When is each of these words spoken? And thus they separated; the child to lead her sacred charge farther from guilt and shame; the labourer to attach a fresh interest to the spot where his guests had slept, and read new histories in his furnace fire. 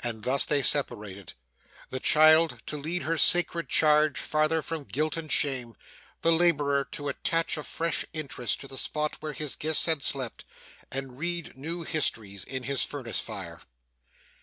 And 0.00 0.24
thus 0.24 0.44
they 0.44 0.60
separated; 0.60 1.32
the 1.88 1.98
child 1.98 2.60
to 2.66 2.76
lead 2.76 3.04
her 3.04 3.16
sacred 3.16 3.70
charge 3.70 4.18
farther 4.20 4.60
from 4.60 4.84
guilt 4.84 5.16
and 5.16 5.32
shame; 5.32 5.74
the 6.20 6.30
labourer 6.32 6.84
to 6.92 7.08
attach 7.08 7.56
a 7.56 7.62
fresh 7.62 8.04
interest 8.12 8.60
to 8.60 8.68
the 8.68 8.76
spot 8.76 9.16
where 9.20 9.32
his 9.32 9.56
guests 9.56 9.86
had 9.86 10.02
slept, 10.02 10.44
and 10.92 11.18
read 11.18 11.56
new 11.56 11.82
histories 11.82 12.44
in 12.44 12.64
his 12.64 12.84
furnace 12.84 13.20
fire. 13.20 13.62